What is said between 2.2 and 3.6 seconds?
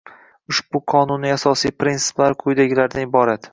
quyidagilardan iborat: